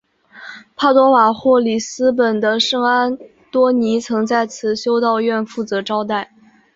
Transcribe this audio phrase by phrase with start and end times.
[0.75, 3.19] 帕多瓦或里斯本的圣安
[3.51, 6.31] 多尼曾在此修道院负责招待。